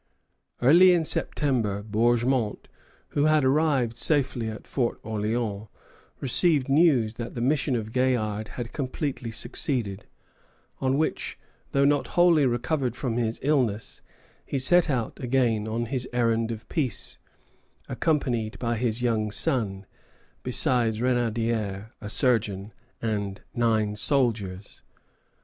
Early 0.63 0.93
in 0.93 1.05
September, 1.05 1.83
Bourgmont, 1.83 2.67
who 3.09 3.25
had 3.25 3.45
arrived 3.45 3.97
safely 3.97 4.49
at 4.49 4.65
Fort 4.65 4.99
Orléans, 5.03 5.67
received 6.19 6.67
news 6.67 7.13
that 7.21 7.35
the 7.35 7.39
mission 7.39 7.75
of 7.75 7.91
Gaillard 7.93 8.47
had 8.57 8.73
completely 8.73 9.29
succeeded; 9.29 10.07
on 10.79 10.97
which, 10.97 11.37
though 11.71 11.85
not 11.85 12.07
wholly 12.17 12.47
recovered 12.47 12.95
from 12.95 13.17
his 13.17 13.37
illness, 13.43 14.01
he 14.43 14.57
set 14.57 14.89
out 14.89 15.19
again 15.19 15.67
on 15.67 15.85
his 15.85 16.09
errand 16.11 16.49
of 16.51 16.67
peace, 16.67 17.19
accompanied 17.87 18.57
by 18.57 18.77
his 18.77 19.03
young 19.03 19.29
son, 19.29 19.85
besides 20.41 20.99
Renaudière, 20.99 21.91
a 22.01 22.09
surgeon, 22.09 22.73
and 23.03 23.41
nine 23.53 23.95
soldiers. 23.95 24.81